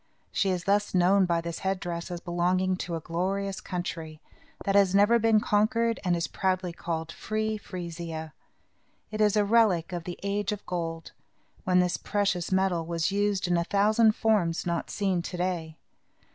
[0.31, 4.19] She is thus known by this head dress as belonging to a glorious country,
[4.65, 8.33] that has never been conquered and is proudly called Free Frisia.
[9.11, 11.11] It is a relic of the age of gold,
[11.65, 15.77] when this precious metal was used in a thousand forms, not seen to day.